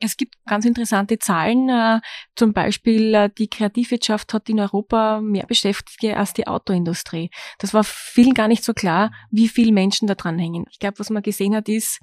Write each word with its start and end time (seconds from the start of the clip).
Es 0.00 0.16
gibt 0.16 0.34
ganz 0.46 0.64
interessante 0.64 1.18
Zahlen. 1.18 1.68
Äh, 1.68 2.00
zum 2.34 2.52
Beispiel 2.52 3.14
äh, 3.14 3.30
die 3.36 3.48
Kreativwirtschaft 3.48 4.32
hat 4.32 4.48
in 4.48 4.58
Europa 4.58 5.20
mehr 5.20 5.46
Beschäftigte 5.46 6.16
als 6.16 6.32
die 6.32 6.46
Autoindustrie. 6.46 7.30
Das 7.58 7.74
war 7.74 7.84
vielen 7.84 8.34
gar 8.34 8.48
nicht 8.48 8.64
so 8.64 8.72
klar, 8.72 9.12
wie 9.30 9.48
viele 9.48 9.72
Menschen 9.72 10.08
da 10.08 10.14
dran 10.14 10.38
hängen. 10.38 10.64
Ich 10.70 10.78
glaube, 10.78 10.98
was 10.98 11.10
man 11.10 11.22
gesehen 11.22 11.54
hat, 11.54 11.68
ist, 11.68 12.00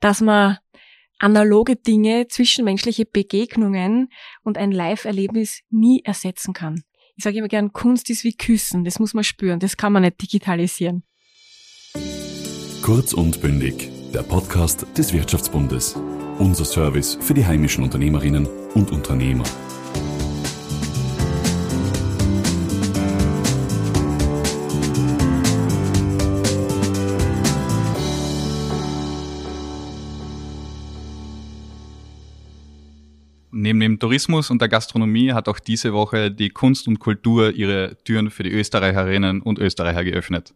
dass 0.00 0.20
man 0.20 0.58
analoge 1.18 1.76
Dinge, 1.76 2.28
zwischenmenschliche 2.28 3.04
Begegnungen 3.04 4.08
und 4.42 4.58
ein 4.58 4.70
Live-Erlebnis 4.70 5.62
nie 5.70 6.02
ersetzen 6.04 6.52
kann. 6.52 6.82
Ich 7.16 7.24
sage 7.24 7.38
immer 7.38 7.48
gern, 7.48 7.72
Kunst 7.72 8.10
ist 8.10 8.22
wie 8.24 8.36
Küssen, 8.36 8.84
das 8.84 9.00
muss 9.00 9.14
man 9.14 9.24
spüren, 9.24 9.58
das 9.58 9.76
kann 9.76 9.92
man 9.92 10.02
nicht 10.02 10.22
digitalisieren. 10.22 11.02
Kurz 12.82 13.12
und 13.12 13.40
bündig, 13.40 13.90
der 14.12 14.22
Podcast 14.22 14.86
des 14.96 15.12
Wirtschaftsbundes. 15.12 15.94
Unser 16.38 16.64
Service 16.64 17.18
für 17.20 17.34
die 17.34 17.44
heimischen 17.44 17.84
Unternehmerinnen 17.84 18.46
und 18.74 18.90
Unternehmer. 18.90 19.44
Neben 33.50 33.80
dem 33.80 33.98
Tourismus 33.98 34.50
und 34.50 34.62
der 34.62 34.68
Gastronomie 34.68 35.32
hat 35.32 35.48
auch 35.48 35.58
diese 35.58 35.92
Woche 35.92 36.30
die 36.30 36.48
Kunst 36.48 36.88
und 36.88 36.98
Kultur 36.98 37.52
ihre 37.52 37.96
Türen 38.04 38.30
für 38.30 38.44
die 38.44 38.52
Österreicherinnen 38.52 39.42
und 39.42 39.58
Österreicher 39.58 40.04
geöffnet. 40.04 40.54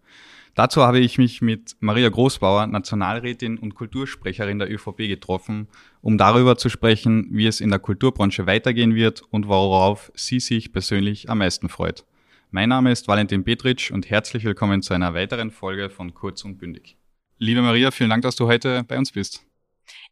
Dazu 0.55 0.83
habe 0.83 0.98
ich 0.98 1.16
mich 1.16 1.41
mit 1.41 1.77
Maria 1.80 2.11
Großbauer, 2.11 2.66
Nationalrätin 2.66 3.56
und 3.56 3.74
Kultursprecherin 3.74 4.59
der 4.59 4.70
ÖVP 4.70 4.98
getroffen, 5.09 5.66
um 6.02 6.19
darüber 6.19 6.59
zu 6.59 6.69
sprechen, 6.69 7.29
wie 7.30 7.47
es 7.47 7.62
in 7.62 7.70
der 7.70 7.79
Kulturbranche 7.79 8.47
weitergehen 8.47 8.95
wird 8.95 9.23
und 9.30 9.48
worauf 9.48 10.12
sie 10.15 10.41
sich 10.41 10.71
persönlich 10.71 11.30
am 11.30 11.38
meisten 11.38 11.71
freut. 11.71 12.04
Mein 12.51 12.68
Name 12.68 12.93
ist 12.93 13.09
Valentin 13.09 13.45
Petritsch 13.45 13.90
und 13.90 14.10
herzlich 14.10 14.45
willkommen 14.45 14.82
zu 14.82 14.93
einer 14.93 15.15
weiteren 15.15 15.51
Folge 15.51 15.88
von 15.88 16.12
Kurz 16.12 16.45
und 16.45 16.59
Bündig. 16.59 16.99
Liebe 17.38 17.62
Maria, 17.62 17.90
vielen 17.90 18.10
Dank, 18.10 18.23
dass 18.23 18.37
du 18.37 18.46
heute 18.46 18.84
bei 18.84 18.99
uns 18.99 19.10
bist. 19.10 19.46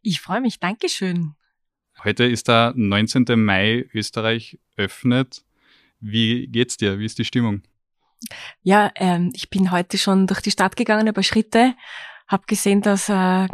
Ich 0.01 0.21
freue 0.21 0.41
mich, 0.41 0.59
Dankeschön. 0.59 1.35
Heute 2.03 2.23
ist 2.23 2.47
der 2.47 2.73
19. 2.75 3.25
Mai, 3.35 3.85
Österreich 3.93 4.57
öffnet. 4.75 5.43
Wie 5.99 6.47
geht's 6.47 6.77
dir? 6.77 6.97
Wie 6.97 7.05
ist 7.05 7.19
die 7.19 7.25
Stimmung? 7.25 7.61
Ja, 8.61 8.91
ähm, 8.95 9.31
ich 9.33 9.49
bin 9.49 9.71
heute 9.71 9.97
schon 9.97 10.27
durch 10.27 10.41
die 10.41 10.51
Stadt 10.51 10.75
gegangen, 10.75 11.07
ein 11.07 11.13
paar 11.13 11.23
Schritte, 11.23 11.75
habe 12.27 12.43
gesehen, 12.47 12.81
dass 12.81 13.09
äh, 13.09 13.47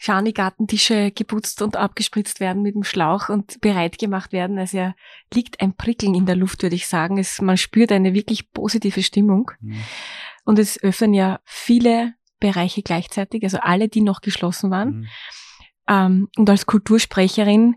Schani-Gartentische 0.00 1.12
geputzt 1.12 1.62
und 1.62 1.76
abgespritzt 1.76 2.40
werden 2.40 2.62
mit 2.62 2.74
dem 2.74 2.82
Schlauch 2.82 3.28
und 3.28 3.60
bereit 3.60 3.98
gemacht 3.98 4.32
werden. 4.32 4.58
Also 4.58 4.78
ja, 4.78 4.94
liegt 5.32 5.60
ein 5.60 5.76
Prickeln 5.76 6.16
in 6.16 6.26
der 6.26 6.34
Luft, 6.34 6.62
würde 6.62 6.74
ich 6.74 6.88
sagen. 6.88 7.18
Es, 7.18 7.40
man 7.40 7.56
spürt 7.56 7.92
eine 7.92 8.12
wirklich 8.12 8.50
positive 8.52 9.02
Stimmung. 9.02 9.52
Mhm. 9.60 9.76
Und 10.44 10.58
es 10.58 10.82
öffnen 10.82 11.14
ja 11.14 11.40
viele 11.44 12.14
Bereiche 12.40 12.82
gleichzeitig, 12.82 13.44
also 13.44 13.58
alle, 13.58 13.88
die 13.88 14.00
noch 14.00 14.22
geschlossen 14.22 14.72
waren. 14.72 14.88
Mhm. 14.88 15.08
Ähm, 15.88 16.28
und 16.36 16.50
als 16.50 16.66
Kultursprecherin 16.66 17.76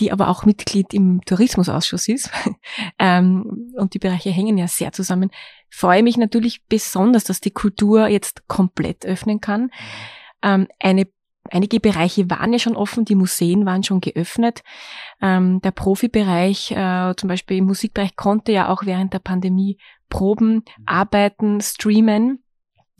die 0.00 0.12
aber 0.12 0.28
auch 0.28 0.44
Mitglied 0.44 0.94
im 0.94 1.20
Tourismusausschuss 1.24 2.08
ist. 2.08 2.30
ähm, 2.98 3.72
und 3.76 3.94
die 3.94 3.98
Bereiche 3.98 4.30
hängen 4.30 4.58
ja 4.58 4.68
sehr 4.68 4.92
zusammen. 4.92 5.30
Freue 5.70 6.02
mich 6.02 6.16
natürlich 6.16 6.64
besonders, 6.66 7.24
dass 7.24 7.40
die 7.40 7.50
Kultur 7.50 8.08
jetzt 8.08 8.46
komplett 8.48 9.04
öffnen 9.04 9.40
kann. 9.40 9.70
Ähm, 10.42 10.68
eine 10.80 11.06
Einige 11.50 11.80
Bereiche 11.80 12.28
waren 12.28 12.52
ja 12.52 12.58
schon 12.58 12.76
offen, 12.76 13.04
die 13.04 13.14
Museen 13.14 13.64
waren 13.64 13.82
schon 13.82 14.00
geöffnet. 14.00 14.62
Ähm, 15.20 15.60
der 15.62 15.70
Profibereich, 15.70 16.72
äh, 16.72 17.14
zum 17.16 17.28
Beispiel 17.28 17.58
im 17.58 17.64
Musikbereich, 17.64 18.16
konnte 18.16 18.52
ja 18.52 18.68
auch 18.68 18.84
während 18.84 19.14
der 19.14 19.20
Pandemie 19.20 19.78
proben, 20.10 20.62
arbeiten, 20.84 21.60
streamen. 21.60 22.42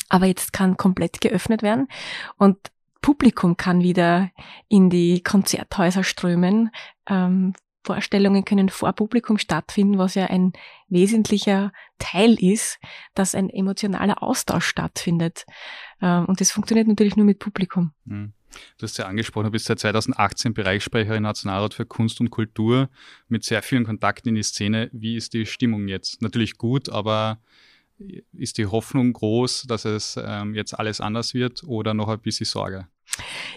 Aber 0.08 0.26
jetzt 0.26 0.52
kann 0.52 0.78
komplett 0.78 1.20
geöffnet 1.20 1.62
werden. 1.62 1.88
Und 2.38 2.56
Publikum 3.00 3.56
kann 3.56 3.82
wieder 3.82 4.30
in 4.68 4.90
die 4.90 5.22
Konzerthäuser 5.22 6.04
strömen. 6.04 6.70
Ähm, 7.08 7.54
Vorstellungen 7.84 8.44
können 8.44 8.68
vor 8.68 8.92
Publikum 8.92 9.38
stattfinden, 9.38 9.98
was 9.98 10.14
ja 10.14 10.26
ein 10.26 10.52
wesentlicher 10.88 11.72
Teil 11.98 12.34
ist, 12.34 12.78
dass 13.14 13.34
ein 13.34 13.48
emotionaler 13.48 14.22
Austausch 14.22 14.66
stattfindet. 14.66 15.46
Ähm, 16.02 16.26
und 16.26 16.40
das 16.40 16.50
funktioniert 16.50 16.88
natürlich 16.88 17.16
nur 17.16 17.24
mit 17.24 17.38
Publikum. 17.38 17.92
Mhm. 18.04 18.32
Du 18.78 18.84
hast 18.84 18.98
ja 18.98 19.06
angesprochen, 19.06 19.44
du 19.44 19.50
bist 19.52 19.66
seit 19.66 19.78
2018 19.78 20.54
Bereichssprecherin 20.54 21.22
Nationalrat 21.22 21.74
für 21.74 21.86
Kunst 21.86 22.20
und 22.20 22.30
Kultur 22.30 22.88
mit 23.28 23.44
sehr 23.44 23.62
vielen 23.62 23.84
Kontakten 23.84 24.30
in 24.30 24.34
die 24.34 24.42
Szene. 24.42 24.90
Wie 24.92 25.16
ist 25.16 25.34
die 25.34 25.46
Stimmung 25.46 25.88
jetzt? 25.88 26.22
Natürlich 26.22 26.56
gut, 26.58 26.88
aber 26.88 27.38
ist 28.32 28.58
die 28.58 28.66
Hoffnung 28.66 29.12
groß, 29.12 29.64
dass 29.68 29.84
es 29.84 30.18
ähm, 30.22 30.54
jetzt 30.54 30.78
alles 30.78 31.00
anders 31.00 31.34
wird 31.34 31.64
oder 31.64 31.94
noch 31.94 32.08
ein 32.08 32.20
bisschen 32.20 32.46
Sorge? 32.46 32.86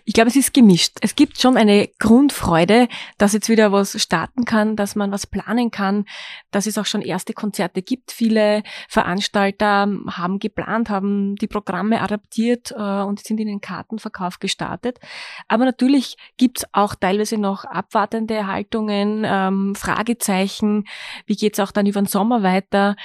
Ich 0.05 0.13
glaube, 0.13 0.29
es 0.29 0.35
ist 0.35 0.53
gemischt. 0.53 0.97
Es 1.01 1.15
gibt 1.15 1.39
schon 1.39 1.57
eine 1.57 1.89
Grundfreude, 1.99 2.87
dass 3.17 3.33
jetzt 3.33 3.49
wieder 3.49 3.71
was 3.71 4.01
starten 4.01 4.45
kann, 4.45 4.75
dass 4.75 4.95
man 4.95 5.11
was 5.11 5.27
planen 5.27 5.71
kann, 5.71 6.05
dass 6.49 6.65
es 6.65 6.77
auch 6.77 6.85
schon 6.85 7.01
erste 7.01 7.33
Konzerte 7.33 7.81
gibt. 7.81 8.11
Viele 8.11 8.63
Veranstalter 8.89 9.87
haben 10.09 10.39
geplant, 10.39 10.89
haben 10.89 11.35
die 11.35 11.47
Programme 11.47 12.01
adaptiert 12.01 12.71
äh, 12.71 13.01
und 13.01 13.19
sind 13.19 13.39
in 13.39 13.47
den 13.47 13.61
Kartenverkauf 13.61 14.39
gestartet. 14.39 14.99
Aber 15.47 15.65
natürlich 15.65 16.17
gibt's 16.37 16.65
auch 16.71 16.95
teilweise 16.95 17.37
noch 17.37 17.63
abwartende 17.65 18.47
Haltungen, 18.47 19.23
ähm, 19.25 19.75
Fragezeichen. 19.75 20.85
Wie 21.25 21.35
geht's 21.35 21.59
auch 21.59 21.71
dann 21.71 21.85
über 21.85 22.01
den 22.01 22.07
Sommer 22.07 22.41
weiter? 22.41 22.95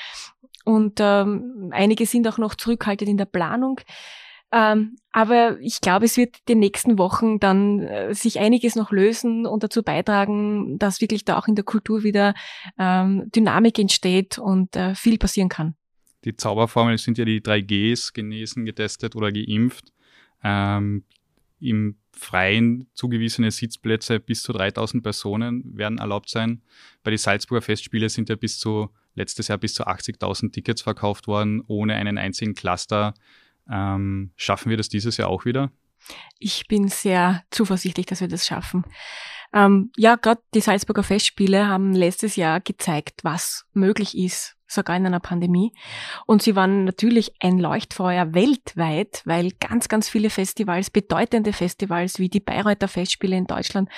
Und 0.66 0.98
ähm, 1.00 1.70
einige 1.70 2.06
sind 2.06 2.26
auch 2.26 2.38
noch 2.38 2.56
zurückhaltend 2.56 3.08
in 3.08 3.16
der 3.16 3.24
Planung. 3.24 3.80
Ähm, 4.52 4.96
aber 5.12 5.60
ich 5.60 5.80
glaube, 5.80 6.06
es 6.06 6.16
wird 6.16 6.38
in 6.38 6.42
den 6.48 6.58
nächsten 6.58 6.98
Wochen 6.98 7.38
dann 7.38 7.80
äh, 7.82 8.14
sich 8.14 8.40
einiges 8.40 8.74
noch 8.74 8.90
lösen 8.90 9.46
und 9.46 9.62
dazu 9.62 9.84
beitragen, 9.84 10.76
dass 10.78 11.00
wirklich 11.00 11.24
da 11.24 11.38
auch 11.38 11.46
in 11.46 11.54
der 11.54 11.64
Kultur 11.64 12.02
wieder 12.02 12.34
ähm, 12.78 13.30
Dynamik 13.30 13.78
entsteht 13.78 14.38
und 14.38 14.74
äh, 14.74 14.96
viel 14.96 15.18
passieren 15.18 15.48
kann. 15.48 15.76
Die 16.24 16.36
Zauberformel 16.36 16.98
sind 16.98 17.16
ja 17.16 17.24
die 17.24 17.40
3Gs, 17.40 18.12
genesen, 18.12 18.64
getestet 18.64 19.14
oder 19.14 19.30
geimpft. 19.30 19.92
Ähm, 20.42 21.04
Im 21.60 21.96
freien 22.12 22.88
zugewiesene 22.94 23.52
Sitzplätze 23.52 24.18
bis 24.18 24.42
zu 24.42 24.52
3000 24.52 25.00
Personen 25.00 25.76
werden 25.76 25.98
erlaubt 25.98 26.28
sein. 26.28 26.62
Bei 27.04 27.12
den 27.12 27.18
Salzburger 27.18 27.62
Festspiele 27.62 28.08
sind 28.08 28.28
ja 28.28 28.34
bis 28.34 28.58
zu 28.58 28.90
letztes 29.16 29.48
Jahr 29.48 29.58
bis 29.58 29.74
zu 29.74 29.86
80.000 29.86 30.52
Tickets 30.52 30.82
verkauft 30.82 31.26
worden, 31.26 31.62
ohne 31.66 31.94
einen 31.94 32.18
einzigen 32.18 32.54
Cluster 32.54 33.14
ähm, 33.70 34.32
schaffen 34.36 34.70
wir 34.70 34.76
das 34.76 34.88
dieses 34.88 35.16
Jahr 35.16 35.28
auch 35.28 35.44
wieder? 35.44 35.72
Ich 36.38 36.68
bin 36.68 36.88
sehr 36.88 37.42
zuversichtlich, 37.50 38.06
dass 38.06 38.20
wir 38.20 38.28
das 38.28 38.46
schaffen. 38.46 38.84
Ähm, 39.52 39.90
ja, 39.96 40.16
gerade 40.16 40.40
die 40.54 40.60
Salzburger 40.60 41.02
Festspiele 41.02 41.66
haben 41.66 41.94
letztes 41.94 42.36
Jahr 42.36 42.60
gezeigt, 42.60 43.24
was 43.24 43.64
möglich 43.72 44.16
ist 44.16 44.55
sogar 44.66 44.96
in 44.96 45.06
einer 45.06 45.20
Pandemie. 45.20 45.72
Und 46.26 46.42
sie 46.42 46.56
waren 46.56 46.84
natürlich 46.84 47.32
ein 47.40 47.58
Leuchtfeuer 47.58 48.34
weltweit, 48.34 49.22
weil 49.24 49.52
ganz, 49.60 49.88
ganz 49.88 50.08
viele 50.08 50.30
Festivals, 50.30 50.90
bedeutende 50.90 51.52
Festivals 51.52 52.18
wie 52.18 52.28
die 52.28 52.40
Bayreuther 52.40 52.88
Festspiele 52.88 53.36
in 53.36 53.46
Deutschland, 53.46 53.88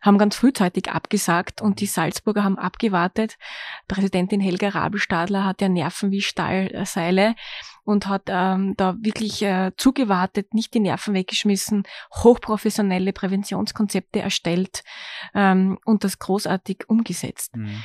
haben 0.00 0.18
ganz 0.18 0.36
frühzeitig 0.36 0.90
abgesagt 0.90 1.60
und 1.62 1.80
die 1.80 1.86
Salzburger 1.86 2.44
haben 2.44 2.58
abgewartet. 2.58 3.36
Präsidentin 3.88 4.40
Helga 4.40 4.68
Rabelstadler 4.68 5.44
hat 5.44 5.60
ja 5.60 5.68
Nerven 5.68 6.10
wie 6.10 6.22
Stahlseile 6.22 7.34
und 7.86 8.08
hat 8.08 8.24
ähm, 8.26 8.74
da 8.76 8.96
wirklich 9.00 9.42
äh, 9.42 9.70
zugewartet, 9.76 10.52
nicht 10.54 10.74
die 10.74 10.80
Nerven 10.80 11.14
weggeschmissen, 11.14 11.84
hochprofessionelle 12.12 13.12
Präventionskonzepte 13.12 14.20
erstellt 14.20 14.82
ähm, 15.34 15.78
und 15.84 16.02
das 16.02 16.18
großartig 16.18 16.88
umgesetzt. 16.88 17.56
Mhm. 17.56 17.82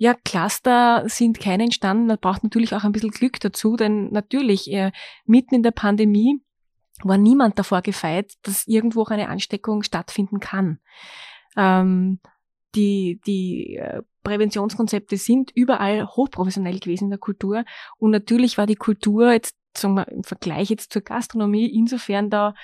Ja, 0.00 0.14
Cluster 0.14 1.04
sind 1.08 1.40
keine 1.40 1.64
entstanden. 1.64 2.06
Man 2.06 2.18
braucht 2.18 2.44
natürlich 2.44 2.72
auch 2.74 2.84
ein 2.84 2.92
bisschen 2.92 3.10
Glück 3.10 3.40
dazu, 3.40 3.76
denn 3.76 4.10
natürlich, 4.10 4.72
äh, 4.72 4.92
mitten 5.26 5.56
in 5.56 5.64
der 5.64 5.72
Pandemie 5.72 6.40
war 7.02 7.18
niemand 7.18 7.58
davor 7.58 7.82
gefeit, 7.82 8.34
dass 8.42 8.66
irgendwo 8.66 9.02
auch 9.02 9.10
eine 9.10 9.28
Ansteckung 9.28 9.82
stattfinden 9.82 10.40
kann. 10.40 10.78
Ähm, 11.56 12.20
die 12.74 13.20
die 13.26 13.76
äh, 13.76 14.02
Präventionskonzepte 14.22 15.16
sind 15.16 15.50
überall 15.54 16.06
hochprofessionell 16.06 16.78
gewesen 16.78 17.04
in 17.04 17.10
der 17.10 17.18
Kultur. 17.18 17.64
Und 17.98 18.10
natürlich 18.12 18.56
war 18.56 18.66
die 18.66 18.76
Kultur 18.76 19.32
jetzt 19.32 19.56
wir, 19.82 20.08
im 20.08 20.24
Vergleich 20.24 20.70
jetzt 20.70 20.92
zur 20.92 21.02
Gastronomie 21.02 21.66
insofern 21.66 22.30
da 22.30 22.54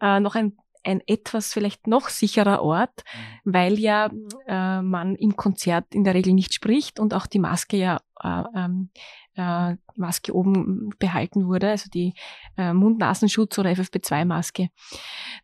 äh, 0.00 0.20
noch 0.20 0.34
ein 0.34 0.56
ein 0.84 1.00
etwas 1.06 1.52
vielleicht 1.52 1.86
noch 1.86 2.08
sicherer 2.08 2.62
Ort, 2.62 3.04
mhm. 3.44 3.52
weil 3.52 3.78
ja 3.78 4.10
äh, 4.46 4.82
man 4.82 5.16
im 5.16 5.36
Konzert 5.36 5.94
in 5.94 6.04
der 6.04 6.14
Regel 6.14 6.32
nicht 6.32 6.54
spricht 6.54 7.00
und 7.00 7.14
auch 7.14 7.26
die 7.26 7.38
Maske 7.38 7.76
ja 7.76 8.00
äh, 8.22 8.42
ähm, 8.54 8.90
äh, 9.36 9.76
Maske 9.96 10.34
oben 10.34 10.90
behalten 10.98 11.46
wurde, 11.46 11.70
also 11.70 11.90
die 11.90 12.14
äh, 12.56 12.72
Mund-Nasenschutz 12.72 13.58
oder 13.58 13.70
FFP2-Maske. 13.70 14.68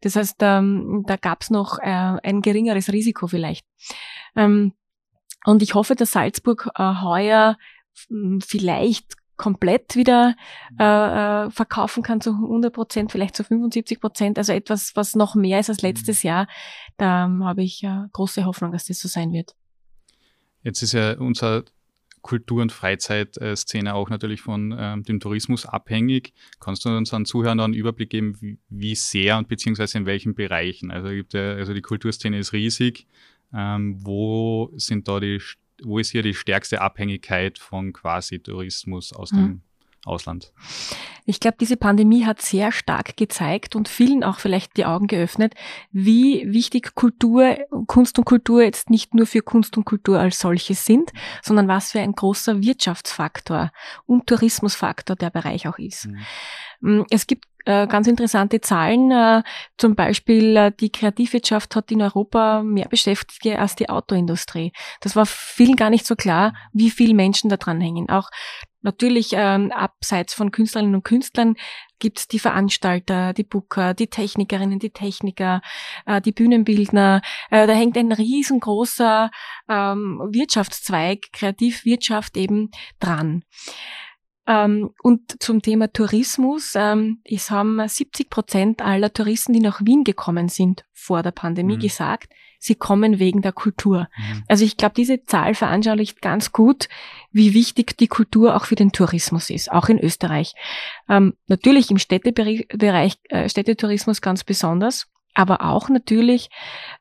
Das 0.00 0.16
heißt, 0.16 0.36
ähm, 0.40 1.04
da 1.06 1.16
gab 1.16 1.42
es 1.42 1.50
noch 1.50 1.78
äh, 1.78 1.84
ein 2.22 2.42
geringeres 2.42 2.92
Risiko 2.92 3.26
vielleicht. 3.26 3.66
Ähm, 4.36 4.74
und 5.44 5.62
ich 5.62 5.74
hoffe, 5.74 5.94
dass 5.94 6.12
Salzburg 6.12 6.70
äh, 6.76 6.94
heuer 7.02 7.56
vielleicht 8.40 9.16
komplett 9.40 9.96
wieder 9.96 10.36
äh, 10.78 10.84
äh, 10.84 11.50
verkaufen 11.50 12.02
kann 12.02 12.20
zu 12.20 12.32
100 12.32 12.74
Prozent, 12.74 13.10
vielleicht 13.10 13.34
zu 13.34 13.42
75 13.42 13.98
Prozent, 13.98 14.36
also 14.36 14.52
etwas, 14.52 14.94
was 14.96 15.16
noch 15.16 15.34
mehr 15.34 15.60
ist 15.60 15.70
als 15.70 15.80
letztes 15.80 16.22
mhm. 16.22 16.28
Jahr. 16.28 16.48
Da 16.98 17.24
ähm, 17.24 17.42
habe 17.42 17.62
ich 17.62 17.82
äh, 17.82 18.02
große 18.12 18.44
Hoffnung, 18.44 18.70
dass 18.70 18.84
das 18.84 19.00
so 19.00 19.08
sein 19.08 19.32
wird. 19.32 19.54
Jetzt 20.62 20.82
ist 20.82 20.92
ja 20.92 21.18
unser 21.18 21.64
Kultur- 22.20 22.60
und 22.60 22.70
Freizeitszene 22.70 23.94
auch 23.94 24.10
natürlich 24.10 24.42
von 24.42 24.76
ähm, 24.78 25.04
dem 25.04 25.20
Tourismus 25.20 25.64
abhängig. 25.64 26.34
Kannst 26.60 26.84
du 26.84 26.90
unseren 26.90 27.24
Zuhörern 27.24 27.60
einen 27.60 27.72
Überblick 27.72 28.10
geben, 28.10 28.36
wie, 28.42 28.58
wie 28.68 28.94
sehr 28.94 29.38
und 29.38 29.48
beziehungsweise 29.48 29.96
in 29.96 30.04
welchen 30.04 30.34
Bereichen? 30.34 30.90
Also, 30.90 31.08
gibt 31.08 31.32
ja, 31.32 31.52
also 31.54 31.72
die 31.72 31.80
Kulturszene 31.80 32.38
ist 32.38 32.52
riesig. 32.52 33.06
Ähm, 33.54 33.96
wo 34.04 34.70
sind 34.76 35.08
da 35.08 35.18
die 35.18 35.40
wo 35.84 35.98
ist 35.98 36.10
hier 36.10 36.22
die 36.22 36.34
stärkste 36.34 36.80
Abhängigkeit 36.80 37.58
von 37.58 37.92
quasi 37.92 38.40
Tourismus 38.40 39.12
aus 39.12 39.30
dem 39.30 39.38
mhm. 39.38 39.62
Ausland? 40.04 40.52
Ich 41.26 41.40
glaube, 41.40 41.58
diese 41.60 41.76
Pandemie 41.76 42.24
hat 42.24 42.40
sehr 42.40 42.72
stark 42.72 43.16
gezeigt 43.16 43.76
und 43.76 43.88
vielen 43.88 44.24
auch 44.24 44.38
vielleicht 44.38 44.76
die 44.76 44.86
Augen 44.86 45.06
geöffnet, 45.06 45.54
wie 45.92 46.50
wichtig 46.50 46.94
Kultur, 46.94 47.56
Kunst 47.86 48.18
und 48.18 48.24
Kultur 48.24 48.62
jetzt 48.62 48.90
nicht 48.90 49.14
nur 49.14 49.26
für 49.26 49.42
Kunst 49.42 49.76
und 49.76 49.84
Kultur 49.84 50.18
als 50.18 50.38
solches 50.38 50.84
sind, 50.84 51.12
sondern 51.42 51.68
was 51.68 51.92
für 51.92 52.00
ein 52.00 52.12
großer 52.12 52.62
Wirtschaftsfaktor 52.62 53.70
und 54.06 54.26
Tourismusfaktor 54.26 55.16
der 55.16 55.30
Bereich 55.30 55.68
auch 55.68 55.78
ist. 55.78 56.06
Mhm. 56.06 56.20
Mm, 56.80 57.04
es 57.10 57.26
gibt 57.26 57.49
ganz 57.64 58.06
interessante 58.06 58.60
Zahlen. 58.60 59.10
Äh, 59.10 59.42
zum 59.76 59.94
Beispiel 59.94 60.56
äh, 60.56 60.72
die 60.78 60.90
Kreativwirtschaft 60.90 61.76
hat 61.76 61.90
in 61.90 62.02
Europa 62.02 62.62
mehr 62.62 62.88
Beschäftigte 62.88 63.58
als 63.58 63.76
die 63.76 63.88
Autoindustrie. 63.88 64.72
Das 65.00 65.16
war 65.16 65.26
vielen 65.26 65.76
gar 65.76 65.90
nicht 65.90 66.06
so 66.06 66.16
klar, 66.16 66.54
wie 66.72 66.90
viele 66.90 67.14
Menschen 67.14 67.50
da 67.50 67.56
dran 67.56 67.80
hängen. 67.80 68.08
Auch 68.08 68.30
natürlich 68.82 69.32
ähm, 69.34 69.70
abseits 69.72 70.34
von 70.34 70.50
Künstlerinnen 70.50 70.94
und 70.94 71.04
Künstlern 71.04 71.56
gibt's 71.98 72.28
die 72.28 72.38
Veranstalter, 72.38 73.32
die 73.32 73.44
Booker, 73.44 73.94
die 73.94 74.08
Technikerinnen, 74.08 74.78
die 74.78 74.90
Techniker, 74.90 75.60
äh, 76.06 76.20
die 76.20 76.32
Bühnenbildner. 76.32 77.20
Äh, 77.50 77.66
da 77.66 77.72
hängt 77.74 77.96
ein 77.96 78.12
riesengroßer 78.12 79.30
ähm, 79.68 80.20
Wirtschaftszweig, 80.30 81.26
Kreativwirtschaft 81.32 82.36
eben 82.36 82.70
dran. 82.98 83.44
Ähm, 84.46 84.90
und 85.02 85.42
zum 85.42 85.62
Thema 85.62 85.92
Tourismus, 85.92 86.72
ähm, 86.74 87.20
es 87.24 87.50
haben 87.50 87.86
70 87.86 88.30
Prozent 88.30 88.82
aller 88.82 89.12
Touristen, 89.12 89.52
die 89.52 89.60
nach 89.60 89.80
Wien 89.84 90.04
gekommen 90.04 90.48
sind 90.48 90.84
vor 90.92 91.22
der 91.22 91.32
Pandemie, 91.32 91.76
mhm. 91.76 91.80
gesagt, 91.80 92.32
sie 92.58 92.74
kommen 92.74 93.18
wegen 93.18 93.42
der 93.42 93.52
Kultur. 93.52 94.08
Mhm. 94.16 94.44
Also 94.48 94.64
ich 94.64 94.76
glaube, 94.76 94.94
diese 94.96 95.24
Zahl 95.24 95.54
veranschaulicht 95.54 96.20
ganz 96.20 96.52
gut, 96.52 96.88
wie 97.32 97.54
wichtig 97.54 97.96
die 97.96 98.08
Kultur 98.08 98.54
auch 98.54 98.66
für 98.66 98.76
den 98.76 98.92
Tourismus 98.92 99.50
ist, 99.50 99.72
auch 99.72 99.88
in 99.88 99.98
Österreich. 99.98 100.54
Ähm, 101.08 101.34
natürlich 101.46 101.90
im 101.90 101.98
Städtebereich, 101.98 103.18
äh, 103.28 103.48
Städtetourismus 103.48 104.20
ganz 104.20 104.44
besonders 104.44 105.09
aber 105.34 105.62
auch 105.62 105.88
natürlich 105.88 106.50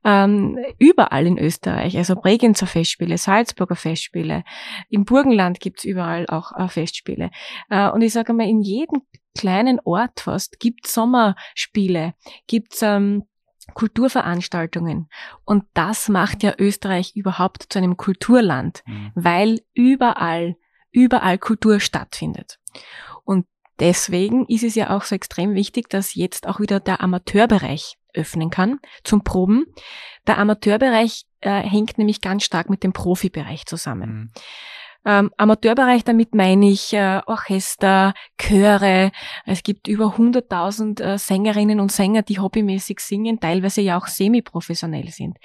ähm, 0.04 0.58
überall 0.78 1.26
in 1.26 1.38
Österreich, 1.38 1.98
also 1.98 2.16
Bregenzer 2.16 2.68
Festspiele, 2.68 3.18
Salzburger 3.18 3.76
Festspiele, 3.76 4.44
im 4.90 5.06
Burgenland 5.06 5.60
gibt's 5.60 5.84
überall 5.84 6.28
auch 6.28 6.52
äh, 6.58 6.68
Festspiele. 6.68 7.32
Äh, 7.70 7.90
und 7.90 8.02
ich 8.02 8.14
sage 8.14 8.34
mal, 8.34 8.48
in 8.48 8.62
jedem 8.62 9.02
kleinen 9.38 9.80
Ort 9.84 10.22
fast 10.22 10.60
gibt's 10.60 10.94
Sommerspiele, 10.94 12.14
gibt's 12.48 12.82
ähm, 12.82 13.24
Kulturveranstaltungen. 13.74 15.10
Und 15.46 15.66
das 15.74 16.10
macht 16.10 16.44
ja 16.44 16.54
Österreich 16.58 17.16
überhaupt 17.16 17.68
zu 17.70 17.80
einem 17.80 17.98
Kulturland, 17.98 18.84
mhm. 18.86 19.12
weil 19.16 19.62
überall, 19.74 20.56
überall 20.92 21.38
Kultur 21.38 21.80
stattfindet. 21.80 22.60
Und 23.24 23.46
deswegen 23.80 24.46
ist 24.48 24.64
es 24.64 24.76
ja 24.76 24.90
auch 24.90 25.04
so 25.04 25.16
extrem 25.16 25.54
wichtig, 25.54 25.90
dass 25.90 26.16
jetzt 26.16 26.48
auch 26.48 26.60
wieder 26.60 26.80
der 26.80 27.02
Amateurbereich 27.02 27.99
öffnen 28.14 28.50
kann 28.50 28.80
zum 29.04 29.24
Proben. 29.24 29.66
Der 30.28 30.38
Amateurbereich 30.38 31.26
äh, 31.42 31.62
hängt 31.62 31.98
nämlich 31.98 32.22
ganz 32.22 32.44
stark 32.44 32.70
mit 32.70 32.84
dem 32.84 32.94
Profibereich 32.94 33.66
zusammen. 33.66 34.10
Mhm. 34.10 34.32
Ähm, 35.06 35.32
Amateurbereich, 35.38 36.04
damit 36.04 36.36
meine 36.36 36.70
ich 36.70 36.94
äh, 36.94 37.22
Orchester, 37.26 38.14
Chöre. 38.38 39.12
Es 39.46 39.64
gibt 39.64 39.88
über 39.88 40.18
100.000 40.18 41.02
äh, 41.02 41.18
Sängerinnen 41.18 41.80
und 41.80 41.92
Sänger, 41.92 42.22
die 42.22 42.40
hobbymäßig 42.40 43.00
singen, 43.00 43.40
teilweise 43.40 43.82
ja 43.82 43.98
auch 43.98 44.08
semi-professionell 44.08 45.08
sind. 45.10 45.38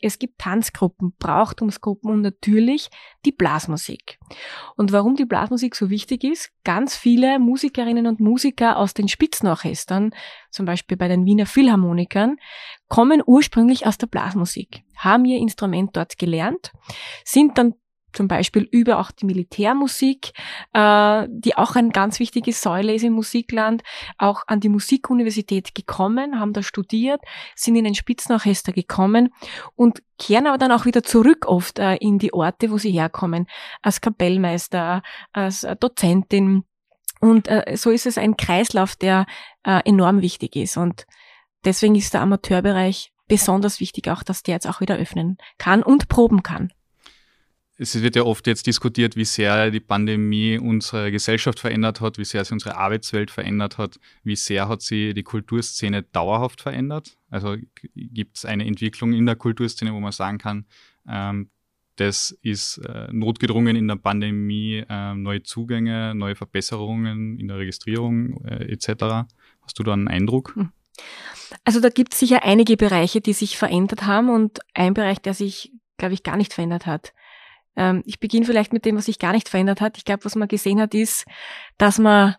Es 0.00 0.18
gibt 0.18 0.38
Tanzgruppen, 0.38 1.12
Brauchtumsgruppen 1.18 2.10
und 2.10 2.22
natürlich 2.22 2.88
die 3.24 3.32
Blasmusik. 3.32 4.18
Und 4.76 4.92
warum 4.92 5.14
die 5.14 5.26
Blasmusik 5.26 5.76
so 5.76 5.90
wichtig 5.90 6.24
ist, 6.24 6.50
ganz 6.64 6.96
viele 6.96 7.38
Musikerinnen 7.38 8.06
und 8.06 8.18
Musiker 8.18 8.78
aus 8.78 8.94
den 8.94 9.08
Spitzenorchestern, 9.08 10.10
zum 10.50 10.66
Beispiel 10.66 10.96
bei 10.96 11.08
den 11.08 11.26
Wiener 11.26 11.46
Philharmonikern, 11.46 12.36
kommen 12.88 13.22
ursprünglich 13.24 13.86
aus 13.86 13.98
der 13.98 14.06
Blasmusik, 14.06 14.82
haben 14.96 15.24
ihr 15.24 15.38
Instrument 15.38 15.96
dort 15.96 16.18
gelernt, 16.18 16.72
sind 17.24 17.58
dann 17.58 17.74
zum 18.12 18.28
Beispiel 18.28 18.68
über 18.70 18.98
auch 18.98 19.10
die 19.10 19.26
Militärmusik, 19.26 20.32
äh, 20.72 21.26
die 21.30 21.56
auch 21.56 21.76
eine 21.76 21.90
ganz 21.90 22.20
wichtige 22.20 22.52
Säule 22.52 22.94
ist 22.94 23.04
im 23.04 23.12
Musikland, 23.12 23.82
auch 24.18 24.42
an 24.46 24.60
die 24.60 24.68
Musikuniversität 24.68 25.74
gekommen, 25.74 26.38
haben 26.38 26.52
da 26.52 26.62
studiert, 26.62 27.20
sind 27.54 27.76
in 27.76 27.86
ein 27.86 27.94
Spitzenorchester 27.94 28.72
gekommen 28.72 29.30
und 29.74 30.02
kehren 30.18 30.46
aber 30.46 30.58
dann 30.58 30.72
auch 30.72 30.84
wieder 30.84 31.02
zurück 31.02 31.46
oft 31.46 31.78
äh, 31.78 31.96
in 31.96 32.18
die 32.18 32.32
Orte, 32.32 32.70
wo 32.70 32.78
sie 32.78 32.92
herkommen, 32.92 33.46
als 33.82 34.00
Kapellmeister, 34.00 35.02
als 35.32 35.66
Dozentin. 35.80 36.64
Und 37.20 37.48
äh, 37.48 37.76
so 37.76 37.90
ist 37.90 38.06
es 38.06 38.18
ein 38.18 38.36
Kreislauf, 38.36 38.96
der 38.96 39.26
äh, 39.64 39.80
enorm 39.84 40.22
wichtig 40.22 40.56
ist. 40.56 40.76
Und 40.76 41.06
deswegen 41.64 41.94
ist 41.94 42.14
der 42.14 42.22
Amateurbereich 42.22 43.12
besonders 43.28 43.80
wichtig, 43.80 44.08
auch 44.08 44.22
dass 44.22 44.42
der 44.42 44.54
jetzt 44.54 44.66
auch 44.66 44.80
wieder 44.80 44.96
öffnen 44.96 45.38
kann 45.58 45.82
und 45.82 46.08
proben 46.08 46.42
kann 46.42 46.72
es 47.82 48.00
wird 48.00 48.16
ja 48.16 48.22
oft 48.22 48.46
jetzt 48.46 48.66
diskutiert, 48.66 49.16
wie 49.16 49.24
sehr 49.24 49.70
die 49.70 49.80
Pandemie 49.80 50.58
unsere 50.58 51.10
Gesellschaft 51.10 51.58
verändert 51.58 52.00
hat, 52.00 52.16
wie 52.16 52.24
sehr 52.24 52.44
sie 52.44 52.54
unsere 52.54 52.76
Arbeitswelt 52.76 53.30
verändert 53.30 53.76
hat, 53.76 53.98
wie 54.22 54.36
sehr 54.36 54.68
hat 54.68 54.82
sie 54.82 55.14
die 55.14 55.24
Kulturszene 55.24 56.04
dauerhaft 56.04 56.60
verändert. 56.60 57.16
Also 57.30 57.56
gibt 57.94 58.36
es 58.36 58.44
eine 58.44 58.64
Entwicklung 58.66 59.12
in 59.12 59.26
der 59.26 59.36
Kulturszene, 59.36 59.92
wo 59.92 60.00
man 60.00 60.12
sagen 60.12 60.38
kann, 60.38 60.66
ähm, 61.08 61.50
das 61.96 62.30
ist 62.40 62.78
äh, 62.78 63.08
notgedrungen 63.12 63.76
in 63.76 63.86
der 63.86 63.96
Pandemie, 63.96 64.84
äh, 64.88 65.14
neue 65.14 65.42
Zugänge, 65.42 66.14
neue 66.14 66.36
Verbesserungen 66.36 67.38
in 67.38 67.48
der 67.48 67.58
Registrierung 67.58 68.42
äh, 68.44 68.72
etc. 68.72 69.28
Hast 69.60 69.78
du 69.78 69.82
da 69.82 69.92
einen 69.92 70.08
Eindruck? 70.08 70.54
Hm. 70.54 70.70
Also 71.64 71.80
da 71.80 71.90
gibt 71.90 72.14
es 72.14 72.20
sicher 72.20 72.44
einige 72.44 72.76
Bereiche, 72.76 73.20
die 73.20 73.34
sich 73.34 73.58
verändert 73.58 74.06
haben 74.06 74.30
und 74.30 74.60
ein 74.72 74.94
Bereich, 74.94 75.20
der 75.20 75.34
sich, 75.34 75.72
glaube 75.98 76.14
ich, 76.14 76.22
gar 76.22 76.36
nicht 76.36 76.54
verändert 76.54 76.86
hat. 76.86 77.12
Ähm, 77.76 78.02
ich 78.06 78.20
beginne 78.20 78.46
vielleicht 78.46 78.72
mit 78.72 78.84
dem, 78.84 78.96
was 78.96 79.06
sich 79.06 79.18
gar 79.18 79.32
nicht 79.32 79.48
verändert 79.48 79.80
hat. 79.80 79.96
Ich 79.96 80.04
glaube, 80.04 80.24
was 80.24 80.36
man 80.36 80.48
gesehen 80.48 80.80
hat, 80.80 80.94
ist, 80.94 81.24
dass 81.78 81.98
man 81.98 82.36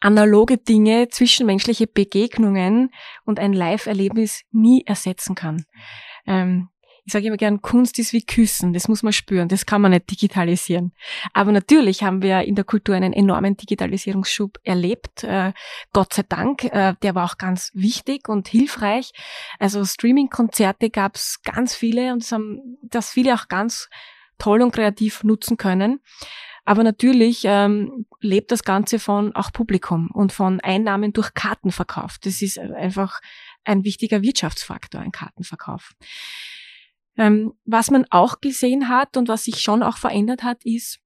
analoge 0.00 0.58
Dinge, 0.58 1.08
zwischenmenschliche 1.08 1.86
Begegnungen 1.86 2.90
und 3.24 3.40
ein 3.40 3.52
Live-Erlebnis 3.52 4.42
nie 4.52 4.82
ersetzen 4.84 5.34
kann. 5.34 5.64
Ähm, 6.26 6.68
ich 7.06 7.12
sage 7.12 7.28
immer 7.28 7.36
gern, 7.36 7.62
Kunst 7.62 8.00
ist 8.00 8.12
wie 8.12 8.26
Küssen, 8.26 8.72
das 8.72 8.88
muss 8.88 9.04
man 9.04 9.12
spüren, 9.12 9.46
das 9.46 9.64
kann 9.64 9.80
man 9.80 9.92
nicht 9.92 10.10
digitalisieren. 10.10 10.92
Aber 11.32 11.52
natürlich 11.52 12.02
haben 12.02 12.20
wir 12.20 12.42
in 12.42 12.56
der 12.56 12.64
Kultur 12.64 12.96
einen 12.96 13.12
enormen 13.12 13.56
Digitalisierungsschub 13.56 14.58
erlebt, 14.64 15.22
äh, 15.22 15.52
Gott 15.92 16.12
sei 16.12 16.24
Dank, 16.28 16.64
äh, 16.64 16.94
der 17.02 17.14
war 17.14 17.24
auch 17.24 17.38
ganz 17.38 17.70
wichtig 17.74 18.28
und 18.28 18.48
hilfreich. 18.48 19.12
Also 19.60 19.84
Streaming-Konzerte 19.84 20.90
gab 20.90 21.14
es 21.14 21.40
ganz 21.44 21.76
viele 21.76 22.12
und 22.12 22.24
das 22.24 22.32
haben 22.32 22.76
das 22.82 23.10
viele 23.10 23.34
auch 23.34 23.46
ganz 23.46 23.88
toll 24.38 24.62
und 24.62 24.72
kreativ 24.72 25.24
nutzen 25.24 25.56
können. 25.56 26.00
Aber 26.64 26.82
natürlich 26.82 27.42
ähm, 27.44 28.06
lebt 28.20 28.50
das 28.50 28.64
Ganze 28.64 28.98
von 28.98 29.34
auch 29.36 29.52
Publikum 29.52 30.10
und 30.12 30.32
von 30.32 30.60
Einnahmen 30.60 31.12
durch 31.12 31.32
Kartenverkauf. 31.32 32.18
Das 32.20 32.42
ist 32.42 32.58
einfach 32.58 33.20
ein 33.64 33.84
wichtiger 33.84 34.20
Wirtschaftsfaktor, 34.22 35.00
ein 35.00 35.12
Kartenverkauf. 35.12 35.92
Ähm, 37.16 37.54
was 37.64 37.90
man 37.90 38.04
auch 38.10 38.40
gesehen 38.40 38.88
hat 38.88 39.16
und 39.16 39.28
was 39.28 39.44
sich 39.44 39.60
schon 39.60 39.84
auch 39.84 39.96
verändert 39.96 40.42
hat, 40.42 40.64
ist, 40.64 40.98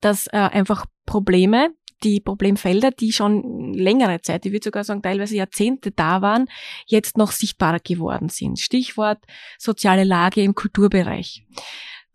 dass 0.00 0.28
äh, 0.28 0.36
einfach 0.36 0.86
Probleme, 1.06 1.70
die 2.04 2.20
Problemfelder, 2.20 2.92
die 2.92 3.12
schon 3.12 3.74
längere 3.74 4.20
Zeit, 4.20 4.46
ich 4.46 4.52
würde 4.52 4.64
sogar 4.64 4.84
sagen 4.84 5.02
teilweise 5.02 5.36
Jahrzehnte 5.36 5.90
da 5.90 6.22
waren, 6.22 6.46
jetzt 6.86 7.16
noch 7.16 7.32
sichtbarer 7.32 7.80
geworden 7.80 8.28
sind. 8.28 8.60
Stichwort 8.60 9.18
soziale 9.58 10.04
Lage 10.04 10.42
im 10.42 10.54
Kulturbereich. 10.54 11.44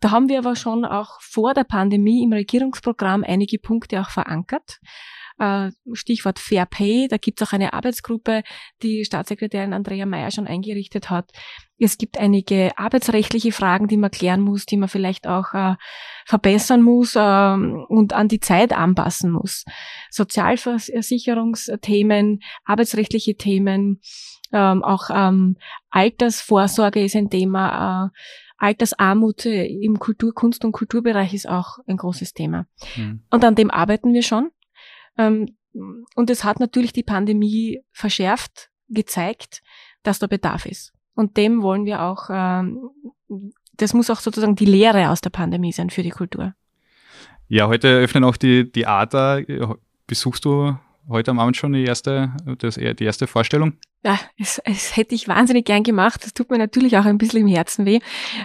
Da 0.04 0.10
haben 0.10 0.28
wir 0.28 0.36
aber 0.36 0.54
schon 0.54 0.84
auch 0.84 1.18
vor 1.22 1.54
der 1.54 1.64
Pandemie 1.64 2.22
im 2.22 2.34
Regierungsprogramm 2.34 3.24
einige 3.24 3.58
Punkte 3.58 4.02
auch 4.02 4.10
verankert. 4.10 4.78
Äh, 5.38 5.70
Stichwort 5.94 6.38
Fair 6.38 6.66
Pay, 6.66 7.08
da 7.08 7.16
gibt 7.16 7.40
es 7.40 7.48
auch 7.48 7.54
eine 7.54 7.72
Arbeitsgruppe, 7.72 8.42
die 8.82 9.06
Staatssekretärin 9.06 9.72
Andrea 9.72 10.04
Mayer 10.04 10.30
schon 10.30 10.46
eingerichtet 10.46 11.08
hat. 11.08 11.30
Es 11.78 11.96
gibt 11.96 12.18
einige 12.18 12.76
arbeitsrechtliche 12.76 13.50
Fragen, 13.50 13.88
die 13.88 13.96
man 13.96 14.10
klären 14.10 14.42
muss, 14.42 14.66
die 14.66 14.76
man 14.76 14.90
vielleicht 14.90 15.26
auch 15.26 15.54
äh, 15.54 15.76
verbessern 16.26 16.82
muss 16.82 17.16
äh, 17.16 17.18
und 17.18 18.12
an 18.12 18.28
die 18.28 18.40
Zeit 18.40 18.74
anpassen 18.74 19.32
muss. 19.32 19.64
Sozialversicherungsthemen, 20.10 22.40
arbeitsrechtliche 22.66 23.36
Themen, 23.36 24.02
ähm, 24.52 24.84
auch 24.84 25.08
ähm, 25.10 25.56
Altersvorsorge 25.88 27.02
ist 27.02 27.16
ein 27.16 27.30
Thema. 27.30 28.06
Äh, 28.06 28.10
Altersarmut 28.64 29.44
im 29.44 29.98
Kultur, 29.98 30.32
Kunst- 30.34 30.64
und 30.64 30.72
Kulturbereich 30.72 31.34
ist 31.34 31.48
auch 31.48 31.78
ein 31.86 31.98
großes 31.98 32.32
Thema. 32.32 32.66
Mhm. 32.96 33.22
Und 33.30 33.44
an 33.44 33.54
dem 33.54 33.70
arbeiten 33.70 34.14
wir 34.14 34.22
schon. 34.22 34.50
Ähm, 35.18 35.56
und 36.14 36.30
es 36.30 36.44
hat 36.44 36.60
natürlich 36.60 36.92
die 36.92 37.02
Pandemie 37.02 37.82
verschärft, 37.92 38.70
gezeigt, 38.88 39.62
dass 40.02 40.18
da 40.18 40.26
Bedarf 40.26 40.66
ist. 40.66 40.92
Und 41.14 41.36
dem 41.36 41.62
wollen 41.62 41.84
wir 41.84 42.02
auch, 42.02 42.30
ähm, 42.30 42.90
das 43.76 43.92
muss 43.92 44.10
auch 44.10 44.20
sozusagen 44.20 44.56
die 44.56 44.64
Lehre 44.64 45.10
aus 45.10 45.20
der 45.20 45.30
Pandemie 45.30 45.72
sein 45.72 45.90
für 45.90 46.02
die 46.02 46.10
Kultur. 46.10 46.54
Ja, 47.48 47.68
heute 47.68 47.88
öffnen 47.88 48.24
auch 48.24 48.36
die, 48.36 48.86
ADA. 48.86 49.40
Besuchst 50.06 50.44
du 50.44 50.76
heute 51.08 51.30
am 51.30 51.38
Abend 51.38 51.56
schon 51.56 51.72
die 51.72 51.84
erste, 51.84 52.32
das, 52.58 52.74
die 52.76 53.04
erste 53.04 53.26
Vorstellung? 53.26 53.74
Ja, 54.06 54.18
es, 54.38 54.60
es 54.64 54.96
hätte 54.98 55.14
ich 55.14 55.28
wahnsinnig 55.28 55.64
gern 55.64 55.82
gemacht. 55.82 56.24
Das 56.24 56.34
tut 56.34 56.50
mir 56.50 56.58
natürlich 56.58 56.98
auch 56.98 57.06
ein 57.06 57.16
bisschen 57.16 57.40
im 57.40 57.48
Herzen 57.48 57.86
weh. 57.86 58.00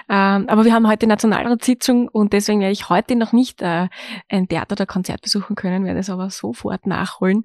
Ähm, 0.07 0.47
aber 0.47 0.63
wir 0.63 0.73
haben 0.73 0.87
heute 0.87 1.05
Nationalratssitzung 1.05 2.07
und 2.07 2.31
deswegen 2.31 2.61
werde 2.61 2.71
ich 2.71 2.87
heute 2.89 3.17
noch 3.17 3.33
nicht 3.33 3.61
äh, 3.61 3.89
ein 4.29 4.47
Theater 4.47 4.73
oder 4.73 4.85
Konzert 4.85 5.21
besuchen 5.21 5.57
können, 5.57 5.83
werde 5.83 5.99
es 5.99 6.09
aber 6.09 6.29
sofort 6.29 6.87
nachholen 6.87 7.43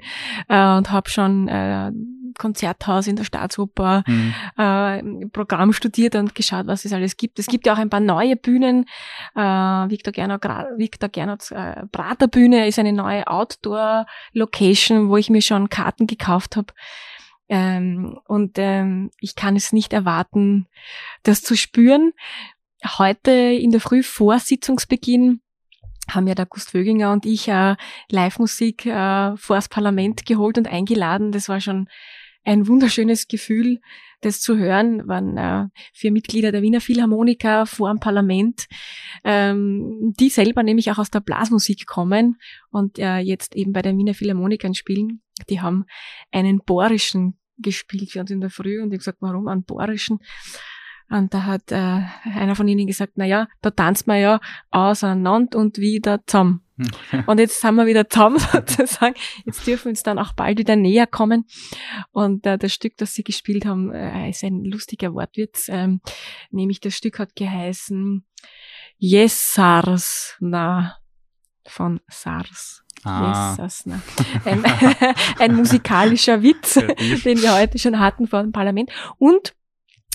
äh, 0.48 0.76
und 0.76 0.92
habe 0.92 1.10
schon 1.10 1.48
äh, 1.48 1.90
Konzerthaus 2.38 3.06
in 3.06 3.16
der 3.16 3.24
Staatsoper 3.24 4.04
mhm. 4.06 4.34
äh, 4.56 5.26
Programm 5.28 5.72
studiert 5.72 6.14
und 6.14 6.34
geschaut, 6.34 6.66
was 6.66 6.84
es 6.84 6.92
alles 6.92 7.16
gibt. 7.16 7.38
Es 7.38 7.46
gibt 7.46 7.66
ja 7.66 7.74
auch 7.74 7.78
ein 7.78 7.90
paar 7.90 8.00
neue 8.00 8.36
Bühnen. 8.36 8.86
Äh, 9.34 9.40
Victor 9.40 10.12
Gernot, 10.12 10.44
Victor 10.76 11.08
Gernot 11.08 11.50
äh, 11.50 11.86
Praterbühne 11.86 12.66
ist 12.66 12.78
eine 12.78 12.92
neue 12.92 13.26
Outdoor-Location, 13.26 15.08
wo 15.08 15.16
ich 15.16 15.30
mir 15.30 15.42
schon 15.42 15.68
Karten 15.68 16.06
gekauft 16.06 16.56
habe. 16.56 16.72
Ähm, 17.48 18.18
und 18.26 18.58
ähm, 18.58 19.10
ich 19.20 19.36
kann 19.36 19.56
es 19.56 19.72
nicht 19.72 19.92
erwarten, 19.92 20.66
das 21.22 21.42
zu 21.42 21.56
spüren. 21.56 22.12
Heute 22.98 23.30
in 23.30 23.70
der 23.70 23.80
Früh 23.80 24.02
vor 24.02 24.38
Sitzungsbeginn 24.38 25.40
haben 26.10 26.26
ja 26.26 26.34
der 26.34 26.46
Gust 26.46 26.70
Vöginger 26.70 27.12
und 27.12 27.24
ich 27.26 27.48
äh, 27.48 27.76
Live-Musik 28.10 28.86
äh, 28.86 29.36
vor 29.36 29.56
das 29.56 29.68
Parlament 29.68 30.26
geholt 30.26 30.58
und 30.58 30.68
eingeladen. 30.68 31.32
Das 31.32 31.48
war 31.48 31.60
schon 31.60 31.88
ein 32.44 32.66
wunderschönes 32.66 33.28
Gefühl, 33.28 33.80
das 34.20 34.40
zu 34.40 34.56
hören, 34.56 35.06
waren 35.06 35.36
äh, 35.36 35.68
vier 35.92 36.12
Mitglieder 36.12 36.52
der 36.52 36.62
Wiener 36.62 36.80
Philharmoniker 36.80 37.66
vor 37.66 37.90
dem 37.90 38.00
Parlament, 38.00 38.66
ähm, 39.22 40.14
die 40.18 40.30
selber 40.30 40.62
nämlich 40.62 40.90
auch 40.90 40.98
aus 40.98 41.10
der 41.10 41.20
Blasmusik 41.20 41.86
kommen 41.86 42.38
und 42.70 42.98
äh, 42.98 43.18
jetzt 43.18 43.54
eben 43.54 43.72
bei 43.72 43.82
den 43.82 43.98
Wiener 43.98 44.14
Philharmonikern 44.14 44.74
spielen. 44.74 45.22
Die 45.50 45.60
haben 45.60 45.84
einen 46.32 46.60
Borischen 46.64 47.38
gespielt 47.58 48.10
für 48.10 48.20
uns 48.20 48.30
in 48.30 48.40
der 48.40 48.50
Früh 48.50 48.82
und 48.82 48.92
ich 48.92 48.98
gesagt, 48.98 49.18
warum 49.20 49.48
einen 49.48 49.64
Borischen? 49.64 50.20
Und 51.10 51.34
da 51.34 51.44
hat 51.44 51.70
äh, 51.70 52.02
einer 52.24 52.54
von 52.54 52.66
ihnen 52.66 52.86
gesagt, 52.86 53.12
na 53.16 53.26
ja, 53.26 53.48
da 53.60 53.70
tanzt 53.70 54.06
man 54.06 54.20
ja 54.20 54.40
auseinander 54.70 55.58
und 55.58 55.78
wieder 55.78 56.20
zusammen. 56.26 56.63
und 57.26 57.38
jetzt 57.38 57.60
sind 57.60 57.74
wir 57.76 57.86
wieder 57.86 58.08
zusammen 58.08 58.38
sozusagen. 58.52 59.14
Jetzt 59.44 59.66
dürfen 59.66 59.86
wir 59.86 59.90
uns 59.90 60.02
dann 60.02 60.18
auch 60.18 60.32
bald 60.32 60.58
wieder 60.58 60.76
näher 60.76 61.06
kommen. 61.06 61.46
Und 62.10 62.46
äh, 62.46 62.58
das 62.58 62.72
Stück, 62.72 62.96
das 62.96 63.14
sie 63.14 63.24
gespielt 63.24 63.64
haben, 63.64 63.92
äh, 63.92 64.30
ist 64.30 64.42
ein 64.44 64.64
lustiger 64.64 65.14
Wortwitz. 65.14 65.68
Ähm, 65.68 66.00
nämlich 66.50 66.80
das 66.80 66.96
Stück 66.96 67.18
hat 67.18 67.36
geheißen 67.36 68.26
Yes 68.98 69.54
SARS, 69.54 70.36
na, 70.40 70.96
von 71.66 72.00
SARS. 72.08 72.82
Ah. 73.04 73.56
Yes, 73.58 73.84
na. 73.84 74.00
Ein, 74.44 74.64
ein 75.38 75.54
musikalischer 75.54 76.42
Witz, 76.42 76.74
den 76.74 77.42
wir 77.42 77.54
heute 77.54 77.78
schon 77.78 77.98
hatten 77.98 78.26
vor 78.26 78.42
dem 78.42 78.52
Parlament. 78.52 78.90
Und 79.18 79.54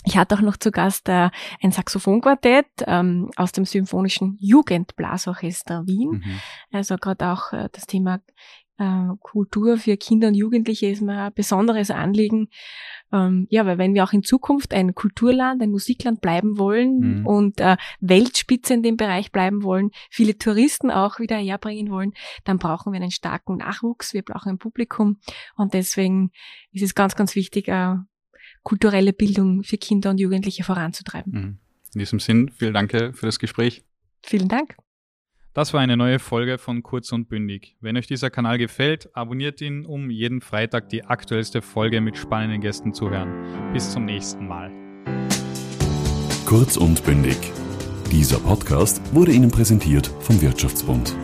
ich 0.05 0.17
hatte 0.17 0.35
auch 0.35 0.41
noch 0.41 0.57
zu 0.57 0.71
Gast 0.71 1.09
äh, 1.09 1.29
ein 1.61 1.71
Saxophonquartett 1.71 2.67
ähm, 2.87 3.31
aus 3.35 3.51
dem 3.51 3.65
Symphonischen 3.65 4.37
Jugendblasorchester 4.39 5.85
Wien. 5.87 6.21
Mhm. 6.23 6.39
Also 6.71 6.95
gerade 6.95 7.27
auch 7.27 7.51
äh, 7.51 7.69
das 7.71 7.85
Thema 7.85 8.21
äh, 8.77 9.07
Kultur 9.19 9.77
für 9.77 9.97
Kinder 9.97 10.29
und 10.29 10.35
Jugendliche 10.35 10.87
ist 10.87 11.01
mir 11.01 11.23
ein 11.23 11.33
besonderes 11.33 11.91
Anliegen. 11.91 12.47
Ähm, 13.11 13.47
ja, 13.49 13.65
weil 13.65 13.77
wenn 13.77 13.93
wir 13.93 14.03
auch 14.03 14.13
in 14.13 14.23
Zukunft 14.23 14.73
ein 14.73 14.95
Kulturland, 14.95 15.61
ein 15.61 15.71
Musikland 15.71 16.21
bleiben 16.21 16.57
wollen 16.57 17.19
mhm. 17.19 17.25
und 17.25 17.59
äh, 17.59 17.75
Weltspitze 17.99 18.75
in 18.75 18.83
dem 18.83 18.97
Bereich 18.97 19.31
bleiben 19.31 19.63
wollen, 19.63 19.89
viele 20.09 20.37
Touristen 20.37 20.91
auch 20.91 21.19
wieder 21.19 21.35
herbringen 21.35 21.91
wollen, 21.91 22.13
dann 22.45 22.57
brauchen 22.57 22.93
wir 22.93 23.01
einen 23.01 23.11
starken 23.11 23.57
Nachwuchs, 23.57 24.13
wir 24.13 24.21
brauchen 24.21 24.49
ein 24.49 24.57
Publikum 24.59 25.19
und 25.55 25.73
deswegen 25.73 26.31
ist 26.71 26.83
es 26.83 26.95
ganz, 26.95 27.15
ganz 27.15 27.35
wichtig, 27.35 27.67
äh, 27.67 27.95
kulturelle 28.63 29.13
Bildung 29.13 29.63
für 29.63 29.77
Kinder 29.77 30.09
und 30.09 30.19
Jugendliche 30.19 30.63
voranzutreiben. 30.63 31.33
Mhm. 31.33 31.57
In 31.93 31.99
diesem 31.99 32.19
Sinn, 32.19 32.51
vielen 32.55 32.73
Dank 32.73 32.91
für 32.91 33.25
das 33.25 33.39
Gespräch. 33.39 33.83
Vielen 34.23 34.47
Dank. 34.47 34.75
Das 35.53 35.73
war 35.73 35.81
eine 35.81 35.97
neue 35.97 36.19
Folge 36.19 36.59
von 36.59 36.83
Kurz 36.83 37.11
und 37.11 37.27
Bündig. 37.27 37.75
Wenn 37.81 37.97
euch 37.97 38.05
dieser 38.05 38.29
Kanal 38.29 38.59
gefällt, 38.59 39.09
abonniert 39.15 39.59
ihn, 39.61 39.85
um 39.85 40.11
jeden 40.11 40.41
Freitag 40.41 40.89
die 40.89 41.03
aktuellste 41.03 41.61
Folge 41.61 42.01
mit 42.01 42.17
spannenden 42.17 42.61
Gästen 42.61 42.93
zu 42.93 43.09
hören. 43.09 43.73
Bis 43.73 43.91
zum 43.91 44.05
nächsten 44.05 44.47
Mal. 44.47 44.71
Kurz 46.45 46.77
und 46.77 47.03
Bündig. 47.03 47.37
Dieser 48.11 48.39
Podcast 48.39 49.01
wurde 49.13 49.31
Ihnen 49.31 49.51
präsentiert 49.51 50.07
vom 50.21 50.39
Wirtschaftsbund. 50.41 51.15